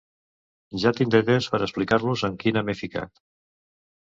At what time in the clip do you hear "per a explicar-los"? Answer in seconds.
1.55-2.25